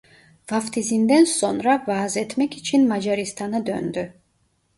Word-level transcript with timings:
Vaftizinden 0.51 1.23
sonra 1.25 1.83
vaaz 1.87 2.17
etmek 2.17 2.57
için 2.57 2.87
Macaristan'a 2.87 3.65
döndü. 3.65 4.13